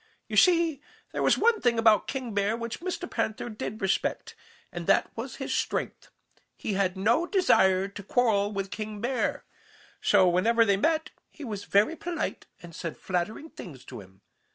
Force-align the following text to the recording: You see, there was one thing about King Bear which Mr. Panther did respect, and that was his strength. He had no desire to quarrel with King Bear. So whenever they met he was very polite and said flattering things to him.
You 0.27 0.35
see, 0.35 0.81
there 1.11 1.21
was 1.21 1.37
one 1.37 1.61
thing 1.61 1.77
about 1.77 2.07
King 2.07 2.33
Bear 2.33 2.57
which 2.57 2.79
Mr. 2.79 3.07
Panther 3.07 3.49
did 3.49 3.83
respect, 3.83 4.33
and 4.71 4.87
that 4.87 5.11
was 5.15 5.35
his 5.35 5.53
strength. 5.53 6.09
He 6.57 6.73
had 6.73 6.97
no 6.97 7.27
desire 7.27 7.87
to 7.89 8.01
quarrel 8.01 8.51
with 8.51 8.71
King 8.71 8.99
Bear. 8.99 9.45
So 10.01 10.27
whenever 10.27 10.65
they 10.65 10.75
met 10.75 11.11
he 11.29 11.43
was 11.43 11.65
very 11.65 11.95
polite 11.95 12.47
and 12.63 12.73
said 12.73 12.97
flattering 12.97 13.51
things 13.51 13.85
to 13.85 14.01
him. 14.01 14.21